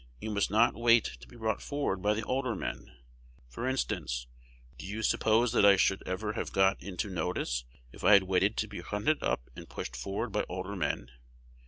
You 0.19 0.31
must 0.31 0.49
not 0.49 0.73
wait 0.73 1.03
to 1.19 1.27
be 1.27 1.35
brought 1.35 1.61
forward 1.61 2.01
by 2.01 2.15
the 2.15 2.23
older 2.23 2.55
men. 2.55 2.91
For 3.47 3.67
instance, 3.67 4.25
do 4.79 4.87
you 4.87 5.03
suppose 5.03 5.51
that 5.51 5.63
I 5.63 5.75
should 5.75 6.01
ever 6.07 6.33
have 6.33 6.51
got 6.51 6.81
into 6.81 7.07
notice 7.11 7.65
if 7.91 8.03
I 8.03 8.13
had 8.13 8.23
waited 8.23 8.57
to 8.57 8.67
be 8.67 8.79
hunted 8.79 9.21
up 9.21 9.47
and 9.55 9.69
pushed 9.69 9.95
forward 9.95 10.31
by 10.31 10.43
older 10.49 10.75
men. 10.75 11.11